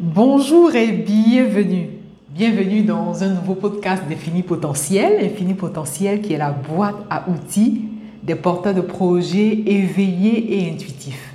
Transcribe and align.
Bonjour 0.00 0.74
et 0.74 0.90
bienvenue. 0.90 1.88
Bienvenue 2.30 2.82
dans 2.82 3.22
un 3.22 3.28
nouveau 3.28 3.54
podcast 3.54 4.02
d'Infini 4.08 4.42
Potentiel. 4.42 5.24
Infini 5.24 5.54
Potentiel 5.54 6.20
qui 6.20 6.32
est 6.32 6.38
la 6.38 6.50
boîte 6.50 6.96
à 7.08 7.30
outils 7.30 7.82
des 8.24 8.34
porteurs 8.34 8.74
de 8.74 8.80
projets 8.80 9.56
éveillés 9.64 10.58
et 10.58 10.72
intuitifs. 10.72 11.32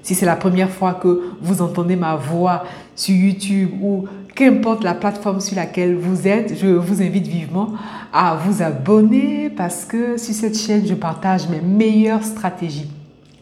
Si 0.00 0.14
c'est 0.14 0.24
la 0.24 0.36
première 0.36 0.70
fois 0.70 0.94
que 0.94 1.34
vous 1.42 1.60
entendez 1.60 1.94
ma 1.94 2.16
voix 2.16 2.64
sur 2.96 3.14
YouTube 3.14 3.72
ou 3.82 4.06
qu'importe 4.34 4.84
la 4.84 4.94
plateforme 4.94 5.42
sur 5.42 5.56
laquelle 5.56 5.94
vous 5.94 6.26
êtes, 6.26 6.58
je 6.58 6.68
vous 6.68 7.02
invite 7.02 7.26
vivement 7.26 7.74
à 8.10 8.36
vous 8.36 8.62
abonner 8.62 9.50
parce 9.50 9.84
que 9.84 10.16
sur 10.16 10.32
cette 10.32 10.56
chaîne, 10.56 10.86
je 10.86 10.94
partage 10.94 11.46
mes 11.50 11.60
meilleures 11.60 12.24
stratégies, 12.24 12.90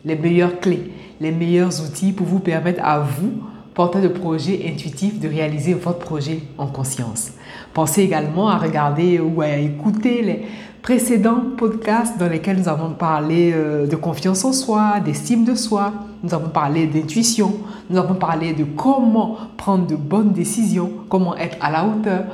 les 0.04 0.16
meilleures 0.16 0.58
clés, 0.58 0.90
les 1.20 1.30
meilleurs 1.30 1.80
outils 1.86 2.10
pour 2.10 2.26
vous 2.26 2.40
permettre 2.40 2.82
à 2.82 2.98
vous 2.98 3.44
porteur 3.74 4.02
de 4.02 4.08
projet 4.08 4.66
intuitif 4.66 5.20
de 5.20 5.28
réaliser 5.28 5.74
votre 5.74 5.98
projet 5.98 6.40
en 6.58 6.66
conscience. 6.66 7.32
Pensez 7.72 8.02
également 8.02 8.48
à 8.48 8.58
regarder 8.58 9.20
ou 9.20 9.40
à 9.40 9.56
écouter 9.56 10.22
les 10.22 10.42
précédents 10.82 11.42
podcasts 11.56 12.18
dans 12.18 12.28
lesquels 12.28 12.58
nous 12.58 12.68
avons 12.68 12.90
parlé 12.90 13.52
euh, 13.54 13.86
de 13.86 13.96
confiance 13.96 14.44
en 14.44 14.52
soi, 14.52 15.00
d'estime 15.00 15.44
de 15.44 15.54
soi, 15.54 15.92
nous 16.22 16.34
avons 16.34 16.48
parlé 16.48 16.86
d'intuition, 16.86 17.54
nous 17.88 17.98
avons 17.98 18.14
parlé 18.14 18.52
de 18.52 18.64
comment 18.64 19.36
prendre 19.56 19.86
de 19.86 19.96
bonnes 19.96 20.32
décisions, 20.32 20.90
comment 21.08 21.36
être 21.36 21.56
à 21.60 21.70
la 21.70 21.86
hauteur. 21.86 22.24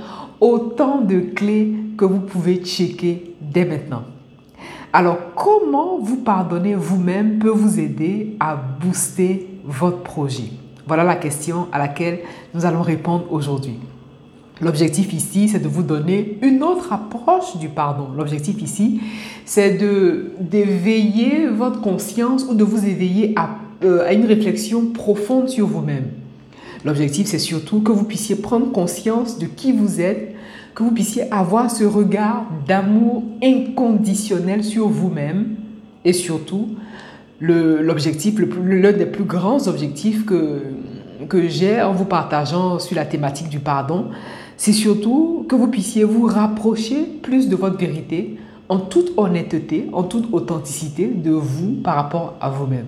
Autant 0.41 1.01
de 1.01 1.21
clés 1.21 1.75
que 1.97 2.05
vous 2.05 2.21
pouvez 2.21 2.57
checker 2.57 3.35
dès 3.41 3.65
maintenant. 3.65 4.03
Alors, 4.93 5.19
comment 5.35 5.99
vous 5.99 6.17
pardonner 6.17 6.75
vous-même 6.75 7.39
peut 7.39 7.51
vous 7.51 7.81
aider 7.81 8.37
à 8.39 8.55
booster 8.57 9.49
votre 9.65 10.03
projet? 10.03 10.51
Voilà 10.87 11.05
la 11.05 11.17
question 11.17 11.67
à 11.73 11.79
laquelle 11.79 12.21
nous 12.55 12.65
allons 12.65 12.83
répondre 12.83 13.25
aujourd'hui. 13.31 13.79
L'objectif 14.63 15.13
ici, 15.13 15.49
c'est 15.49 15.59
de 15.59 15.69
vous 15.69 15.83
donner 15.83 16.39
une 16.41 16.63
autre 16.63 16.93
approche 16.93 17.59
du 17.59 17.69
pardon. 17.69 18.09
L'objectif 18.17 18.63
ici, 18.63 19.01
c'est 19.45 19.79
d'éveiller 20.41 21.47
votre 21.49 21.81
conscience 21.83 22.47
ou 22.49 22.55
de 22.55 22.65
vous 22.65 22.87
éveiller 22.87 23.35
à, 23.37 23.51
euh, 23.85 24.07
à 24.07 24.15
une 24.15 24.25
réflexion 24.25 24.87
profonde 24.87 25.51
sur 25.51 25.67
vous-même. 25.67 26.07
L'objectif, 26.87 27.27
c'est 27.27 27.39
surtout 27.39 27.81
que 27.81 27.93
vous 27.93 28.05
puissiez 28.05 28.37
prendre 28.37 28.73
conscience 28.73 29.39
de 29.39 29.47
qui 29.47 29.73
vous 29.73 30.01
êtes, 30.01 30.35
que 30.75 30.83
vous 30.83 30.93
puissiez 30.93 31.31
avoir 31.33 31.71
ce 31.71 31.85
regard 31.85 32.47
d'amour 32.67 33.25
inconditionnel 33.43 34.65
sur 34.65 34.89
vous-même 34.89 35.57
et 36.05 36.13
surtout 36.13 36.69
l'objectif, 37.41 38.39
l'un 38.65 38.93
des 38.93 39.07
plus 39.07 39.25
grands 39.25 39.69
objectifs 39.69 40.25
que, 40.25 40.63
que 41.29 41.49
j'ai 41.49 41.81
en 41.83 41.93
vous 41.93 42.05
partageant 42.05 42.79
sur 42.79 42.97
la 42.97 43.05
thématique 43.05 43.49
du 43.49 43.59
pardon, 43.59 44.07
c'est 44.57 44.73
surtout 44.73 45.45
que 45.49 45.55
vous 45.55 45.69
puissiez 45.69 46.05
vous 46.05 46.27
rapprocher 46.27 47.05
plus 47.23 47.49
de 47.49 47.57
votre 47.57 47.77
vérité 47.77 48.39
en 48.69 48.79
toute 48.79 49.13
honnêteté, 49.17 49.89
en 49.93 50.03
toute 50.03 50.33
authenticité 50.33 51.07
de 51.07 51.31
vous 51.31 51.75
par 51.85 51.95
rapport 51.97 52.35
à 52.41 52.49
vous-même. 52.49 52.87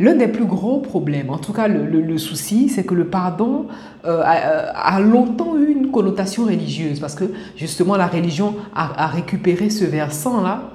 L'un 0.00 0.16
des 0.16 0.26
plus 0.26 0.46
gros 0.46 0.80
problèmes, 0.80 1.30
en 1.30 1.38
tout 1.38 1.52
cas 1.52 1.68
le, 1.68 2.18
souci, 2.18 2.68
c'est 2.68 2.82
que 2.82 2.94
le 2.94 3.06
pardon 3.06 3.66
euh, 4.04 4.20
a, 4.24 5.00
longtemps 5.00 5.56
eu 5.56 5.70
une 5.70 5.92
connotation 5.92 6.44
religieuse 6.44 6.98
parce 6.98 7.14
que 7.14 7.24
justement 7.56 7.96
la 7.96 8.08
religion 8.08 8.56
a 8.74 9.06
récupéré 9.06 9.70
ce 9.70 9.84
versant-là 9.84 10.73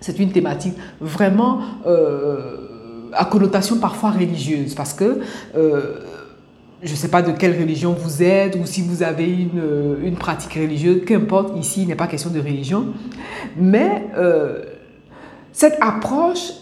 c'est 0.00 0.18
une 0.18 0.32
thématique 0.32 0.74
vraiment 1.00 1.60
euh, 1.86 2.56
à 3.12 3.24
connotation 3.26 3.76
parfois 3.76 4.10
religieuse 4.10 4.74
parce 4.74 4.94
que 4.94 5.20
euh, 5.56 5.98
je 6.82 6.90
ne 6.90 6.96
sais 6.96 7.08
pas 7.08 7.20
de 7.20 7.32
quelle 7.32 7.58
religion 7.58 7.92
vous 7.92 8.22
êtes 8.22 8.56
ou 8.56 8.64
si 8.64 8.80
vous 8.80 9.02
avez 9.02 9.30
une, 9.30 9.96
une 10.02 10.16
pratique 10.16 10.54
religieuse, 10.54 11.04
qu'importe, 11.04 11.56
ici 11.58 11.82
il 11.82 11.88
n'est 11.88 11.94
pas 11.94 12.06
question 12.06 12.30
de 12.30 12.40
religion, 12.40 12.86
mais 13.56 14.06
euh, 14.16 14.62
cette 15.52 15.76
approche 15.80 16.52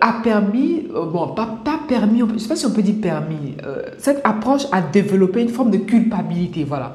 a 0.00 0.20
permis, 0.22 0.86
bon, 0.88 1.34
pas, 1.34 1.58
pas 1.64 1.80
permis, 1.88 2.20
je 2.20 2.24
ne 2.26 2.38
sais 2.38 2.46
pas 2.46 2.54
si 2.54 2.64
on 2.64 2.70
peut 2.70 2.80
dire 2.80 2.94
permis, 3.02 3.56
cette 3.98 4.20
approche 4.22 4.62
a 4.70 4.80
développé 4.80 5.42
une 5.42 5.48
forme 5.48 5.72
de 5.72 5.78
culpabilité, 5.78 6.62
voilà. 6.62 6.94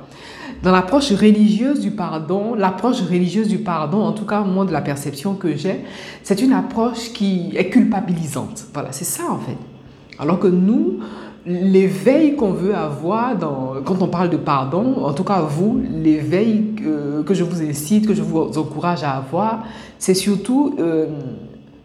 Dans 0.63 0.71
l'approche 0.71 1.11
religieuse 1.11 1.81
du 1.81 1.91
pardon, 1.91 2.55
l'approche 2.55 3.01
religieuse 3.01 3.49
du 3.49 3.57
pardon, 3.57 3.99
en 3.99 4.13
tout 4.13 4.25
cas 4.25 4.43
moi 4.43 4.63
de 4.63 4.71
la 4.71 4.79
perception 4.79 5.35
que 5.35 5.57
j'ai, 5.57 5.81
c'est 6.23 6.41
une 6.41 6.53
approche 6.53 7.11
qui 7.11 7.51
est 7.53 7.69
culpabilisante. 7.69 8.67
Voilà, 8.73 8.93
c'est 8.93 9.03
ça 9.03 9.23
en 9.29 9.39
fait. 9.39 9.57
Alors 10.17 10.39
que 10.39 10.47
nous, 10.47 10.99
l'éveil 11.45 12.37
qu'on 12.37 12.53
veut 12.53 12.73
avoir 12.73 13.33
quand 13.83 14.01
on 14.01 14.07
parle 14.07 14.29
de 14.29 14.37
pardon, 14.37 15.03
en 15.03 15.11
tout 15.11 15.25
cas 15.25 15.41
vous, 15.41 15.81
l'éveil 16.01 16.75
que, 16.77 17.23
que, 17.23 17.33
je 17.33 17.43
vous 17.43 17.61
incite, 17.61 18.07
que 18.07 18.13
je 18.13 18.21
vous 18.21 18.57
encourage 18.57 19.03
à 19.03 19.17
avoir, 19.17 19.65
c'est 19.99 20.15
surtout... 20.15 20.75
Euh, 20.79 21.07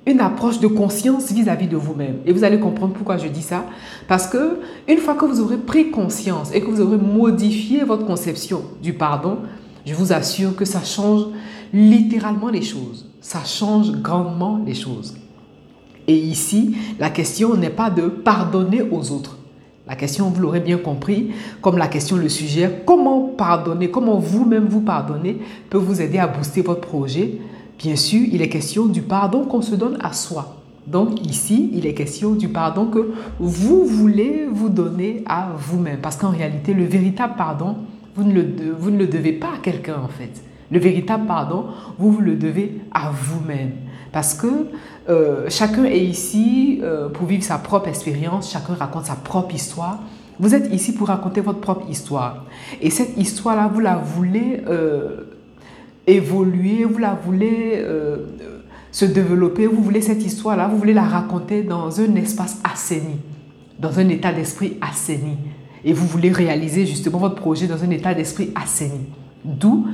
une 0.08 0.20
approche 0.20 0.58
de 0.58 0.66
conscience 0.66 1.30
vis-à-vis 1.30 1.68
de 1.68 1.76
vous-même. 1.76 2.16
Et 2.24 2.32
vous 2.32 2.42
allez 2.42 2.58
comprendre 2.58 2.94
pourquoi 2.94 3.18
je 3.18 3.28
dis 3.28 3.42
ça. 3.42 3.66
Parce 4.08 4.26
que 4.26 4.58
une 4.88 4.98
fois 4.98 5.14
que 5.14 5.26
vous 5.26 5.40
aurez 5.40 5.58
pris 5.58 5.90
conscience 5.90 6.50
et 6.54 6.60
que 6.60 6.66
vous 6.66 6.80
aurez 6.80 6.96
modifié 6.96 7.84
votre 7.84 8.06
conception 8.06 8.62
du 8.82 8.94
pardon, 8.94 9.38
je 9.84 9.94
vous 9.94 10.12
assure 10.12 10.56
que 10.56 10.64
ça 10.64 10.82
change 10.82 11.26
littéralement 11.72 12.48
les 12.48 12.62
choses. 12.62 13.06
Ça 13.20 13.44
change 13.44 13.92
grandement 13.92 14.60
les 14.64 14.74
choses. 14.74 15.16
Et 16.06 16.16
ici, 16.16 16.74
la 16.98 17.10
question 17.10 17.54
n'est 17.54 17.68
pas 17.68 17.90
de 17.90 18.08
pardonner 18.08 18.82
aux 18.82 19.12
autres. 19.12 19.36
La 19.86 19.94
question, 19.94 20.30
vous 20.30 20.40
l'aurez 20.40 20.60
bien 20.60 20.78
compris, 20.78 21.32
comme 21.60 21.78
la 21.78 21.88
question 21.88 22.16
le 22.16 22.28
sujet, 22.28 22.82
comment 22.86 23.20
pardonner, 23.20 23.90
comment 23.90 24.18
vous-même 24.18 24.66
vous 24.68 24.82
pardonner 24.82 25.38
peut 25.70 25.78
vous 25.78 26.00
aider 26.00 26.18
à 26.18 26.26
booster 26.26 26.62
votre 26.62 26.82
projet 26.82 27.38
Bien 27.78 27.94
sûr, 27.94 28.26
il 28.32 28.42
est 28.42 28.48
question 28.48 28.86
du 28.86 29.02
pardon 29.02 29.44
qu'on 29.44 29.62
se 29.62 29.76
donne 29.76 29.98
à 30.00 30.12
soi. 30.12 30.56
Donc 30.88 31.24
ici, 31.24 31.70
il 31.74 31.86
est 31.86 31.94
question 31.94 32.32
du 32.32 32.48
pardon 32.48 32.86
que 32.86 33.12
vous 33.38 33.84
voulez 33.84 34.46
vous 34.50 34.68
donner 34.68 35.22
à 35.26 35.50
vous-même. 35.56 36.00
Parce 36.00 36.16
qu'en 36.16 36.30
réalité, 36.30 36.74
le 36.74 36.84
véritable 36.84 37.34
pardon, 37.36 37.76
vous 38.16 38.24
ne, 38.24 38.32
le, 38.32 38.46
vous 38.76 38.90
ne 38.90 38.98
le 38.98 39.06
devez 39.06 39.32
pas 39.32 39.54
à 39.54 39.58
quelqu'un 39.62 40.00
en 40.02 40.08
fait. 40.08 40.42
Le 40.70 40.78
véritable 40.78 41.26
pardon, 41.26 41.66
vous, 41.98 42.10
vous 42.10 42.20
le 42.20 42.34
devez 42.36 42.80
à 42.92 43.10
vous-même. 43.10 43.72
Parce 44.12 44.34
que 44.34 44.46
euh, 45.08 45.46
chacun 45.48 45.84
est 45.84 46.04
ici 46.04 46.80
euh, 46.82 47.08
pour 47.08 47.26
vivre 47.26 47.44
sa 47.44 47.58
propre 47.58 47.88
expérience, 47.88 48.50
chacun 48.50 48.74
raconte 48.74 49.06
sa 49.06 49.14
propre 49.14 49.54
histoire. 49.54 50.00
Vous 50.40 50.54
êtes 50.54 50.72
ici 50.72 50.94
pour 50.94 51.08
raconter 51.08 51.40
votre 51.40 51.60
propre 51.60 51.88
histoire. 51.90 52.44
Et 52.80 52.90
cette 52.90 53.16
histoire-là, 53.16 53.70
vous 53.72 53.80
la 53.80 53.96
voulez 53.96 54.62
euh, 54.68 55.27
évoluer, 56.08 56.84
vous 56.84 56.98
la 56.98 57.14
voulez 57.14 57.74
euh, 57.76 58.16
se 58.90 59.04
développer, 59.04 59.66
vous 59.66 59.82
voulez 59.82 60.00
cette 60.00 60.24
histoire-là, 60.24 60.68
vous 60.68 60.78
voulez 60.78 60.94
la 60.94 61.04
raconter 61.04 61.62
dans 61.62 62.00
un 62.00 62.14
espace 62.16 62.58
assaini, 62.64 63.16
dans 63.78 63.98
un 63.98 64.08
état 64.08 64.32
d'esprit 64.32 64.76
assaini. 64.80 65.36
Et 65.84 65.92
vous 65.92 66.06
voulez 66.06 66.32
réaliser 66.32 66.86
justement 66.86 67.18
votre 67.18 67.36
projet 67.36 67.66
dans 67.66 67.84
un 67.84 67.90
état 67.90 68.14
d'esprit 68.14 68.50
assaini. 68.54 69.06
D'où 69.44 69.86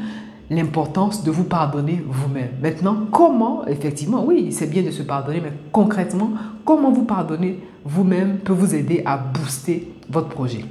l'importance 0.50 1.24
de 1.24 1.30
vous 1.30 1.44
pardonner 1.44 2.02
vous-même. 2.06 2.50
Maintenant, 2.62 3.06
comment, 3.10 3.66
effectivement, 3.66 4.24
oui, 4.24 4.52
c'est 4.52 4.68
bien 4.68 4.82
de 4.82 4.90
se 4.90 5.02
pardonner, 5.02 5.40
mais 5.42 5.52
concrètement, 5.72 6.30
comment 6.64 6.92
vous 6.92 7.04
pardonner 7.04 7.60
vous-même 7.84 8.38
peut 8.38 8.52
vous 8.52 8.74
aider 8.74 9.02
à 9.06 9.16
booster 9.16 9.90
votre 10.10 10.28
projet? 10.28 10.64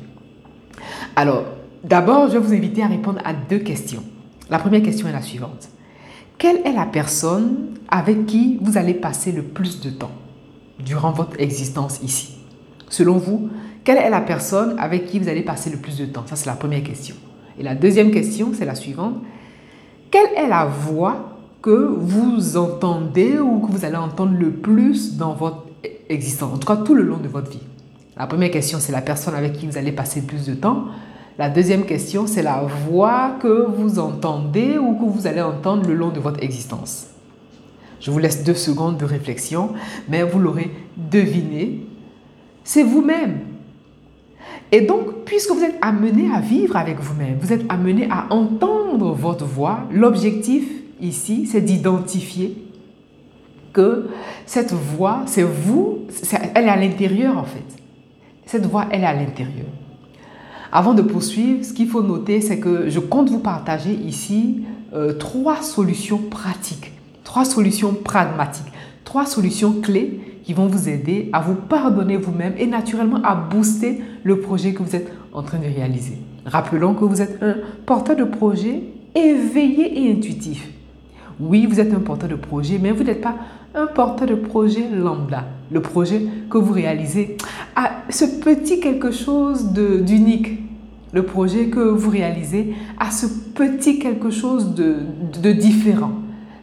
Alors, 1.15 1.43
d'abord, 1.83 2.27
je 2.27 2.33
vais 2.33 2.39
vous 2.39 2.53
inviter 2.53 2.83
à 2.83 2.87
répondre 2.87 3.19
à 3.25 3.33
deux 3.33 3.59
questions. 3.59 4.03
La 4.49 4.59
première 4.59 4.81
question 4.81 5.07
est 5.07 5.13
la 5.13 5.21
suivante. 5.21 5.69
Quelle 6.37 6.57
est 6.65 6.73
la 6.73 6.85
personne 6.85 7.77
avec 7.87 8.25
qui 8.25 8.57
vous 8.61 8.77
allez 8.77 8.93
passer 8.93 9.31
le 9.31 9.43
plus 9.43 9.79
de 9.79 9.89
temps 9.89 10.11
durant 10.79 11.11
votre 11.11 11.39
existence 11.39 12.01
ici? 12.03 12.35
Selon 12.89 13.17
vous, 13.17 13.49
quelle 13.83 13.97
est 13.97 14.09
la 14.09 14.21
personne 14.21 14.75
avec 14.77 15.05
qui 15.05 15.19
vous 15.19 15.29
allez 15.29 15.43
passer 15.43 15.69
le 15.69 15.77
plus 15.77 15.97
de 15.97 16.05
temps? 16.05 16.23
Ça, 16.25 16.35
c'est 16.35 16.47
la 16.47 16.55
première 16.55 16.83
question. 16.83 17.15
Et 17.59 17.63
la 17.63 17.75
deuxième 17.75 18.11
question, 18.11 18.51
c'est 18.53 18.65
la 18.65 18.75
suivante. 18.75 19.15
Quelle 20.11 20.33
est 20.35 20.47
la 20.47 20.65
voix 20.65 21.37
que 21.61 21.95
vous 21.97 22.57
entendez 22.57 23.39
ou 23.39 23.59
que 23.59 23.71
vous 23.71 23.85
allez 23.85 23.95
entendre 23.95 24.37
le 24.37 24.51
plus 24.51 25.17
dans 25.17 25.33
votre 25.33 25.65
existence, 26.09 26.53
en 26.53 26.57
tout 26.57 26.67
cas 26.67 26.77
tout 26.77 26.93
le 26.93 27.03
long 27.03 27.17
de 27.17 27.27
votre 27.27 27.49
vie? 27.49 27.63
La 28.17 28.27
première 28.27 28.51
question, 28.51 28.79
c'est 28.79 28.91
la 28.91 29.01
personne 29.01 29.33
avec 29.33 29.53
qui 29.53 29.65
vous 29.65 29.77
allez 29.77 29.91
passer 29.91 30.21
le 30.21 30.27
plus 30.27 30.45
de 30.45 30.53
temps. 30.53 30.85
La 31.37 31.49
deuxième 31.49 31.85
question, 31.85 32.27
c'est 32.27 32.43
la 32.43 32.61
voix 32.61 33.37
que 33.41 33.65
vous 33.65 33.97
entendez 33.97 34.77
ou 34.77 34.93
que 34.93 35.05
vous 35.05 35.25
allez 35.25 35.41
entendre 35.41 35.87
le 35.87 35.95
long 35.95 36.09
de 36.09 36.19
votre 36.19 36.43
existence. 36.43 37.07
Je 37.99 38.11
vous 38.11 38.19
laisse 38.19 38.43
deux 38.43 38.53
secondes 38.53 38.97
de 38.97 39.05
réflexion, 39.05 39.71
mais 40.09 40.23
vous 40.23 40.37
l'aurez 40.37 40.69
deviné, 40.95 41.85
c'est 42.63 42.83
vous-même. 42.83 43.39
Et 44.71 44.81
donc, 44.81 45.23
puisque 45.25 45.51
vous 45.51 45.63
êtes 45.63 45.77
amené 45.81 46.29
à 46.31 46.39
vivre 46.39 46.75
avec 46.75 46.99
vous-même, 46.99 47.37
vous 47.39 47.51
êtes 47.51 47.65
amené 47.69 48.07
à 48.11 48.31
entendre 48.31 49.13
votre 49.13 49.45
voix, 49.45 49.87
l'objectif 49.91 50.67
ici, 51.01 51.47
c'est 51.47 51.61
d'identifier 51.61 52.57
que 53.71 54.09
cette 54.45 54.73
voix, 54.73 55.23
c'est 55.25 55.43
vous, 55.43 55.99
elle 56.53 56.65
est 56.65 56.69
à 56.69 56.75
l'intérieur 56.75 57.37
en 57.37 57.43
fait. 57.43 57.65
Cette 58.45 58.67
voix, 58.67 58.85
elle 58.91 59.01
est 59.01 59.07
à 59.07 59.13
l'intérieur. 59.13 59.65
Avant 60.75 60.95
de 60.95 61.03
poursuivre, 61.03 61.63
ce 61.63 61.71
qu'il 61.71 61.87
faut 61.87 62.01
noter, 62.01 62.41
c'est 62.41 62.57
que 62.57 62.89
je 62.89 62.99
compte 62.99 63.29
vous 63.29 63.37
partager 63.37 63.93
ici 63.93 64.63
euh, 64.95 65.13
trois 65.13 65.61
solutions 65.61 66.17
pratiques, 66.17 66.93
trois 67.23 67.45
solutions 67.45 67.93
pragmatiques, 67.93 68.73
trois 69.03 69.27
solutions 69.27 69.73
clés 69.83 70.19
qui 70.43 70.53
vont 70.53 70.65
vous 70.65 70.89
aider 70.89 71.29
à 71.31 71.41
vous 71.41 71.53
pardonner 71.53 72.17
vous-même 72.17 72.55
et 72.57 72.65
naturellement 72.65 73.21
à 73.23 73.35
booster 73.35 74.01
le 74.23 74.39
projet 74.39 74.73
que 74.73 74.81
vous 74.81 74.95
êtes 74.95 75.13
en 75.31 75.43
train 75.43 75.59
de 75.59 75.67
réaliser. 75.67 76.17
Rappelons 76.43 76.95
que 76.95 77.05
vous 77.05 77.21
êtes 77.21 77.37
un 77.43 77.57
porteur 77.85 78.15
de 78.15 78.23
projet 78.23 78.81
éveillé 79.13 80.07
et 80.07 80.11
intuitif. 80.11 80.67
Oui, 81.39 81.67
vous 81.67 81.79
êtes 81.79 81.93
un 81.93 81.99
porteur 81.99 82.29
de 82.29 82.35
projet, 82.35 82.79
mais 82.81 82.91
vous 82.91 83.03
n'êtes 83.03 83.21
pas 83.21 83.35
un 83.75 83.85
porteur 83.85 84.27
de 84.27 84.35
projet 84.35 84.89
lambda. 84.91 85.45
Le 85.71 85.83
projet 85.83 86.23
que 86.49 86.57
vous 86.57 86.73
réalisez 86.73 87.37
a 87.75 87.91
ce 88.09 88.25
petit 88.25 88.79
quelque 88.79 89.11
chose 89.11 89.71
d'unique. 89.71 90.62
Le 91.13 91.23
projet 91.23 91.67
que 91.67 91.79
vous 91.79 92.09
réalisez 92.09 92.73
a 92.99 93.11
ce 93.11 93.27
petit 93.27 93.99
quelque 93.99 94.31
chose 94.31 94.73
de, 94.73 94.97
de 95.41 95.51
différent. 95.51 96.11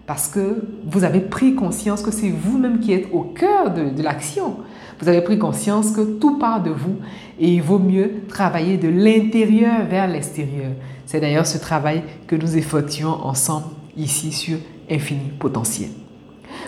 Parce 0.06 0.26
que 0.26 0.64
vous 0.84 1.04
avez 1.04 1.20
pris 1.20 1.54
conscience 1.54 2.02
que 2.02 2.10
c'est 2.10 2.30
vous-même 2.30 2.80
qui 2.80 2.92
êtes 2.92 3.06
au 3.12 3.20
cœur 3.20 3.72
de, 3.72 3.90
de 3.90 4.02
l'action. 4.02 4.56
Vous 5.00 5.08
avez 5.08 5.20
pris 5.20 5.38
conscience 5.38 5.92
que 5.92 6.00
tout 6.00 6.36
part 6.38 6.64
de 6.64 6.70
vous 6.70 6.96
et 7.38 7.54
il 7.54 7.62
vaut 7.62 7.78
mieux 7.78 8.10
travailler 8.28 8.76
de 8.76 8.88
l'intérieur 8.88 9.86
vers 9.88 10.08
l'extérieur. 10.08 10.72
C'est 11.06 11.20
d'ailleurs 11.20 11.46
ce 11.46 11.58
travail 11.58 12.02
que 12.26 12.34
nous 12.34 12.56
effectuons 12.56 13.24
ensemble 13.24 13.66
ici 13.96 14.32
sur 14.32 14.58
Infini 14.90 15.30
Potentiel. 15.38 15.90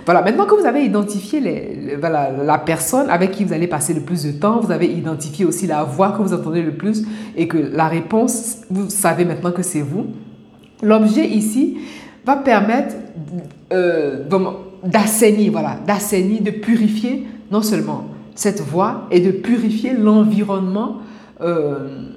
Voilà, 0.04 0.22
maintenant 0.22 0.46
que 0.46 0.54
vous 0.54 0.66
avez 0.66 0.84
identifié 0.84 1.40
la 2.00 2.58
personne 2.58 3.08
avec 3.10 3.30
qui 3.32 3.44
vous 3.44 3.52
allez 3.52 3.68
passer 3.68 3.94
le 3.94 4.00
plus 4.00 4.24
de 4.24 4.32
temps, 4.32 4.60
vous 4.60 4.72
avez 4.72 4.86
identifié 4.86 5.44
aussi 5.44 5.66
la 5.66 5.84
voix 5.84 6.12
que 6.12 6.22
vous 6.22 6.32
entendez 6.34 6.62
le 6.62 6.72
plus 6.72 7.04
et 7.36 7.46
que 7.46 7.58
la 7.58 7.88
réponse, 7.88 8.58
vous 8.70 8.90
savez 8.90 9.24
maintenant 9.24 9.52
que 9.52 9.62
c'est 9.62 9.80
vous. 9.80 10.06
L'objet 10.82 11.26
ici 11.26 11.78
va 12.24 12.36
permettre 12.36 12.94
euh, 13.72 14.24
d'assainir, 14.84 15.52
voilà, 15.52 15.78
d'assainir, 15.86 16.42
de 16.42 16.50
purifier 16.50 17.26
non 17.50 17.62
seulement 17.62 18.06
cette 18.34 18.60
voix 18.60 19.06
et 19.10 19.20
de 19.20 19.30
purifier 19.30 19.92
l'environnement 19.92 20.96
euh, 21.40 22.08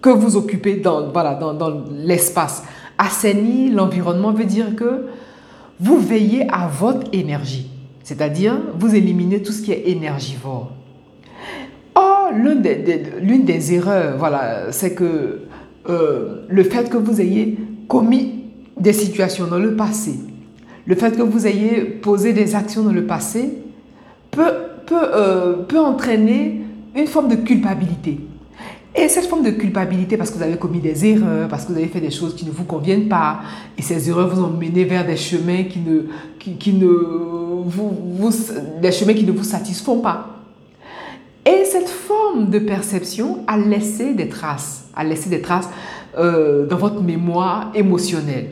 que 0.00 0.10
vous 0.10 0.36
occupez 0.36 0.76
dans, 0.76 1.08
voilà, 1.10 1.34
dans, 1.34 1.54
dans 1.54 1.82
l'espace. 1.92 2.64
Assainir 2.98 3.74
l'environnement 3.74 4.32
veut 4.32 4.44
dire 4.44 4.74
que 4.76 5.06
vous 5.82 5.98
veillez 5.98 6.46
à 6.48 6.68
votre 6.68 7.08
énergie, 7.12 7.68
c'est-à-dire 8.04 8.56
vous 8.78 8.94
éliminez 8.94 9.42
tout 9.42 9.50
ce 9.50 9.62
qui 9.62 9.72
est 9.72 9.88
énergivore. 9.88 10.70
Or, 11.96 12.30
l'une 12.32 12.62
des, 13.44 13.74
erreurs, 13.74 14.16
voilà, 14.16 14.70
c'est 14.70 14.94
que 14.94 15.40
euh, 15.88 16.44
le 16.48 16.62
fait 16.62 16.88
que 16.88 16.96
vous 16.96 17.20
ayez 17.20 17.58
commis 17.88 18.44
des 18.78 18.92
situations 18.92 19.48
dans 19.48 19.58
le 19.58 19.74
passé, 19.74 20.14
le 20.86 20.94
fait 20.94 21.16
que 21.16 21.22
vous 21.22 21.46
ayez 21.48 21.82
posé 21.82 22.32
des 22.32 22.54
actions 22.54 22.82
dans 22.82 22.92
le 22.92 23.04
passé 23.04 23.52
peut, 24.30 24.54
peut, 24.86 24.94
euh, 24.96 25.64
peut 25.64 25.80
entraîner 25.80 26.62
une 26.94 27.06
forme 27.08 27.28
de 27.28 27.36
culpabilité. 27.36 28.20
Et 28.94 29.08
cette 29.08 29.26
forme 29.26 29.42
de 29.42 29.50
culpabilité, 29.50 30.18
parce 30.18 30.30
que 30.30 30.36
vous 30.36 30.42
avez 30.42 30.56
commis 30.56 30.80
des 30.80 31.06
erreurs, 31.06 31.48
parce 31.48 31.64
que 31.64 31.72
vous 31.72 31.78
avez 31.78 31.88
fait 31.88 32.00
des 32.00 32.10
choses 32.10 32.34
qui 32.34 32.44
ne 32.44 32.50
vous 32.50 32.64
conviennent 32.64 33.08
pas, 33.08 33.40
et 33.78 33.82
ces 33.82 34.10
erreurs 34.10 34.28
vous 34.28 34.42
ont 34.42 34.50
mené 34.50 34.84
vers 34.84 35.06
des 35.06 35.16
chemins 35.16 35.64
qui 35.64 35.78
ne, 35.78 36.02
qui, 36.38 36.74
ne, 36.74 36.86
vous, 36.86 38.30
des 38.82 38.92
chemins 38.92 39.14
qui 39.14 39.24
ne 39.24 39.32
vous 39.32 39.44
satisfont 39.44 40.00
pas. 40.00 40.26
Et 41.46 41.64
cette 41.64 41.88
forme 41.88 42.50
de 42.50 42.58
perception 42.58 43.44
a 43.46 43.56
laissé 43.56 44.12
des 44.12 44.28
traces, 44.28 44.84
a 44.94 45.04
laissé 45.04 45.30
des 45.30 45.40
traces 45.40 45.70
euh, 46.18 46.66
dans 46.66 46.76
votre 46.76 47.00
mémoire 47.00 47.72
émotionnelle. 47.74 48.50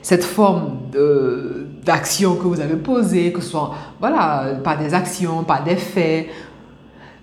Cette 0.00 0.24
forme 0.24 0.78
d'action 1.84 2.36
que 2.36 2.44
vous 2.44 2.60
avez 2.60 2.76
posée, 2.76 3.30
que 3.32 3.42
ce 3.42 3.50
soit 3.50 3.74
voilà, 4.00 4.54
par 4.64 4.78
des 4.78 4.94
actions, 4.94 5.44
par 5.44 5.64
des 5.64 5.76
faits, 5.76 6.28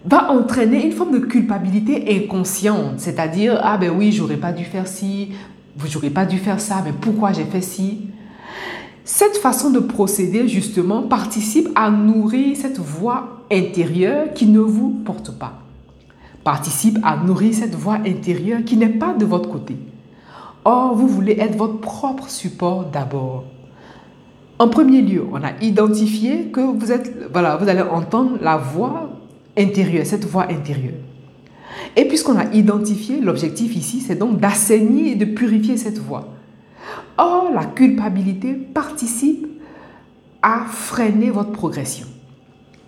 va 0.05 0.31
entraîner 0.31 0.85
une 0.85 0.91
forme 0.91 1.11
de 1.11 1.25
culpabilité 1.25 2.23
inconsciente, 2.23 2.99
c'est-à-dire 2.99 3.59
ah 3.63 3.77
ben 3.77 3.91
oui, 3.95 4.11
j'aurais 4.11 4.37
pas 4.37 4.51
dû 4.51 4.63
faire 4.63 4.87
ci, 4.87 5.31
j'aurais 5.85 6.09
pas 6.09 6.25
dû 6.25 6.37
faire 6.37 6.59
ça, 6.59 6.81
mais 6.85 6.93
pourquoi 6.93 7.33
j'ai 7.33 7.45
fait 7.45 7.61
ci? 7.61 8.07
Cette 9.03 9.37
façon 9.37 9.69
de 9.69 9.79
procéder 9.79 10.47
justement 10.47 11.03
participe 11.03 11.69
à 11.75 11.89
nourrir 11.91 12.55
cette 12.57 12.79
voix 12.79 13.43
intérieure 13.51 14.33
qui 14.33 14.47
ne 14.47 14.59
vous 14.59 14.89
porte 14.89 15.31
pas. 15.37 15.53
Participe 16.43 16.99
à 17.03 17.17
nourrir 17.17 17.53
cette 17.53 17.75
voix 17.75 17.99
intérieure 18.05 18.63
qui 18.65 18.77
n'est 18.77 18.89
pas 18.89 19.13
de 19.13 19.25
votre 19.25 19.49
côté. 19.49 19.77
Or, 20.63 20.95
vous 20.95 21.07
voulez 21.07 21.37
être 21.39 21.55
votre 21.55 21.79
propre 21.79 22.29
support 22.29 22.85
d'abord. 22.85 23.45
En 24.57 24.69
premier 24.69 25.01
lieu, 25.01 25.23
on 25.31 25.43
a 25.43 25.51
identifié 25.61 26.45
que 26.45 26.61
vous 26.61 26.91
êtes, 26.91 27.31
voilà, 27.31 27.57
vous 27.57 27.67
allez 27.67 27.81
entendre 27.81 28.37
la 28.41 28.57
voix 28.57 29.09
intérieure, 29.57 30.05
cette 30.05 30.25
voix 30.25 30.43
intérieure. 30.49 30.99
Et 31.95 32.05
puisqu'on 32.05 32.37
a 32.37 32.45
identifié, 32.53 33.21
l'objectif 33.21 33.75
ici, 33.75 34.01
c'est 34.01 34.15
donc 34.15 34.39
d'assainir 34.39 35.13
et 35.13 35.15
de 35.15 35.25
purifier 35.25 35.77
cette 35.77 35.97
voix. 35.97 36.29
Or, 37.17 37.51
la 37.53 37.65
culpabilité 37.65 38.53
participe 38.53 39.47
à 40.41 40.65
freiner 40.67 41.29
votre 41.29 41.51
progression. 41.51 42.07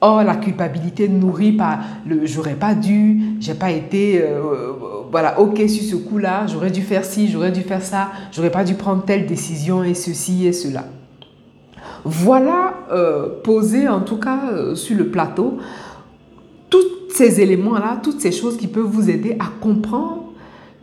Or, 0.01 0.23
la 0.23 0.35
culpabilité 0.35 1.07
nourrit 1.07 1.53
par 1.53 1.79
le 2.05 2.25
j'aurais 2.25 2.55
pas 2.55 2.75
dû, 2.75 3.37
j'ai 3.39 3.55
pas 3.55 3.71
été, 3.71 4.21
euh, 4.21 4.73
voilà, 5.09 5.39
ok 5.39 5.57
sur 5.67 5.83
ce 5.83 5.95
coup-là, 5.95 6.45
j'aurais 6.45 6.69
dû 6.69 6.81
faire 6.81 7.03
ci, 7.03 7.29
j'aurais 7.29 7.51
dû 7.51 7.61
faire 7.61 7.81
ça, 7.81 8.11
j'aurais 8.31 8.51
pas 8.51 8.63
dû 8.63 8.75
prendre 8.75 9.03
telle 9.05 9.25
décision 9.25 9.83
et 9.83 9.95
ceci 9.95 10.45
et 10.45 10.53
cela. 10.53 10.85
Voilà 12.03 12.75
euh, 12.91 13.41
posé 13.43 13.87
en 13.87 14.01
tout 14.01 14.17
cas 14.17 14.51
euh, 14.51 14.75
sur 14.75 14.95
le 14.95 15.07
plateau 15.07 15.57
ces 17.17 17.41
éléments-là, 17.41 17.99
toutes 18.03 18.21
ces 18.21 18.31
choses 18.31 18.57
qui 18.57 18.67
peuvent 18.67 18.85
vous 18.85 19.09
aider 19.09 19.35
à 19.39 19.47
comprendre 19.59 20.23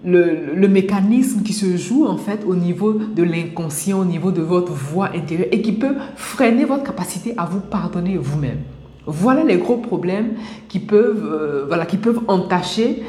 le, 0.05 0.67
mécanisme 0.67 1.43
qui 1.43 1.53
se 1.53 1.77
joue 1.77 2.07
en 2.07 2.17
fait 2.17 2.45
au 2.45 2.57
niveau 2.57 2.93
de 2.93 3.23
l'inconscient, 3.23 4.01
au 4.01 4.05
niveau 4.05 4.33
de 4.33 4.43
votre 4.43 4.73
voix 4.73 5.11
intérieure 5.15 5.47
et 5.53 5.63
qui 5.63 5.73
peut 5.73 5.95
freiner 6.17 6.65
votre 6.65 6.83
capacité 6.83 7.35
à 7.37 7.45
vous 7.47 7.61
pardonner 7.61 8.17
vous-même. 8.17 8.59
Voilà 9.07 9.45
les 9.45 9.59
gros 9.59 9.77
problèmes 9.77 10.33
qui 10.69 10.81
peuvent, 10.81 11.25
euh, 11.25 11.65
voilà, 11.69 11.87
qui 11.87 11.99
peuvent 11.99 12.21
entacher 12.27 13.05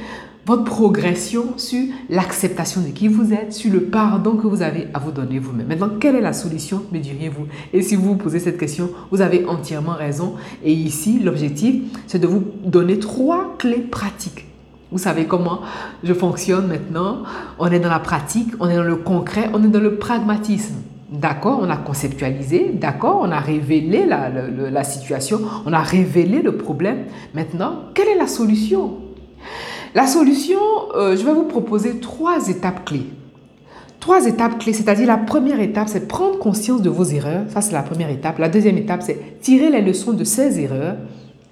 votre 0.45 0.63
progression 0.63 1.57
sur 1.57 1.83
l'acceptation 2.09 2.81
de 2.81 2.89
qui 2.89 3.07
vous 3.07 3.33
êtes, 3.33 3.51
sur 3.51 3.71
le 3.73 3.81
pardon 3.81 4.35
que 4.35 4.45
vous 4.45 4.61
avez 4.61 4.87
à 4.93 4.99
vous 4.99 5.11
donner 5.11 5.39
vous-même. 5.39 5.67
Maintenant, 5.67 5.89
quelle 5.99 6.15
est 6.15 6.21
la 6.21 6.33
solution, 6.33 6.83
me 6.91 6.99
diriez-vous 6.99 7.47
Et 7.73 7.81
si 7.81 7.95
vous 7.95 8.09
vous 8.09 8.15
posez 8.15 8.39
cette 8.39 8.59
question, 8.59 8.89
vous 9.11 9.21
avez 9.21 9.45
entièrement 9.45 9.93
raison. 9.93 10.35
Et 10.63 10.71
ici, 10.71 11.19
l'objectif, 11.19 11.83
c'est 12.05 12.19
de 12.19 12.27
vous 12.27 12.43
donner 12.63 12.99
trois 12.99 13.55
clés 13.57 13.79
pratiques. 13.79 14.45
Vous 14.91 14.99
savez 14.99 15.25
comment 15.25 15.61
je 16.03 16.13
fonctionne 16.13 16.67
maintenant 16.67 17.23
On 17.57 17.67
est 17.67 17.79
dans 17.79 17.89
la 17.89 17.99
pratique, 17.99 18.53
on 18.59 18.69
est 18.69 18.75
dans 18.75 18.83
le 18.83 18.97
concret, 18.97 19.49
on 19.53 19.63
est 19.63 19.67
dans 19.67 19.79
le 19.79 19.95
pragmatisme. 19.95 20.75
D'accord, 21.11 21.59
on 21.61 21.69
a 21.69 21.77
conceptualisé, 21.77 22.71
d'accord, 22.73 23.19
on 23.21 23.31
a 23.31 23.39
révélé 23.39 24.05
la, 24.05 24.29
la 24.29 24.83
situation, 24.83 25.41
on 25.65 25.73
a 25.73 25.81
révélé 25.81 26.41
le 26.41 26.57
problème. 26.57 27.05
Maintenant, 27.33 27.85
quelle 27.93 28.09
est 28.09 28.17
la 28.17 28.27
solution 28.27 29.04
la 29.95 30.07
solution, 30.07 30.59
euh, 30.95 31.15
je 31.15 31.25
vais 31.25 31.33
vous 31.33 31.45
proposer 31.45 31.99
trois 31.99 32.49
étapes 32.49 32.83
clés. 32.85 33.07
Trois 34.01 34.27
étapes 34.27 34.59
clés, 34.59 34.73
c'est-à-dire 34.73 35.07
la 35.07 35.17
première 35.17 35.61
étape, 35.61 35.87
c'est 35.87 36.07
prendre 36.07 36.37
conscience 36.37 36.81
de 36.81 36.89
vos 36.89 37.05
erreurs. 37.05 37.45
Ça, 37.47 37.61
c'est 37.61 37.71
la 37.71 37.81
première 37.81 38.09
étape. 38.09 38.37
La 38.37 38.49
deuxième 38.49 38.77
étape, 38.77 39.01
c'est 39.01 39.39
tirer 39.39 39.69
les 39.69 39.81
leçons 39.81 40.11
de 40.11 40.25
ces 40.25 40.59
erreurs. 40.59 40.97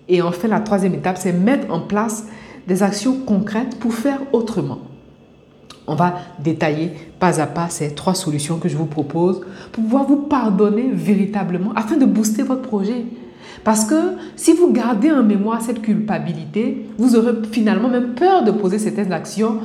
Et 0.09 0.21
enfin, 0.21 0.49
la 0.49 0.59
troisième 0.59 0.93
étape, 0.93 1.17
c'est 1.17 1.31
mettre 1.31 1.73
en 1.73 1.79
place 1.79 2.25
des 2.67 2.83
actions 2.83 3.15
concrètes 3.25 3.79
pour 3.79 3.93
faire 3.93 4.19
autrement. 4.33 4.79
On 5.87 5.95
va 5.95 6.15
détailler 6.39 6.91
pas 7.19 7.41
à 7.41 7.47
pas 7.47 7.69
ces 7.69 7.95
trois 7.95 8.13
solutions 8.13 8.57
que 8.57 8.69
je 8.69 8.77
vous 8.77 8.85
propose 8.85 9.41
pour 9.71 9.83
pouvoir 9.83 10.05
vous 10.05 10.17
pardonner 10.17 10.89
véritablement 10.91 11.71
afin 11.75 11.97
de 11.97 12.05
booster 12.05 12.43
votre 12.43 12.61
projet. 12.61 13.05
Parce 13.63 13.85
que 13.85 13.95
si 14.35 14.53
vous 14.53 14.71
gardez 14.71 15.11
en 15.11 15.23
mémoire 15.23 15.61
cette 15.61 15.81
culpabilité, 15.81 16.85
vous 16.97 17.15
aurez 17.15 17.33
finalement 17.51 17.89
même 17.89 18.13
peur 18.13 18.43
de 18.43 18.51
poser 18.51 18.79
certaines 18.79 19.13
actions, 19.13 19.59